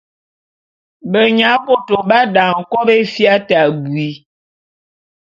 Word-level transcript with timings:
Benya 1.11 1.51
bôto 1.65 1.97
b’adane 2.09 2.63
kòbo 2.71 2.91
éfia 3.01 3.33
te 3.47 3.53
abui. 3.65 4.09